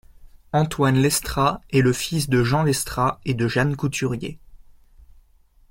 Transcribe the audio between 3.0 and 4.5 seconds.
et de Jeanne Couturier.